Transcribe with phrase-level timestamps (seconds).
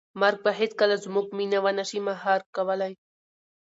[0.21, 2.93] مرګ به هیڅکله زموږ مینه ونه شي مهار کولی.